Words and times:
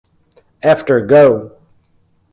After 0.63 1.05
Go! 1.05 1.57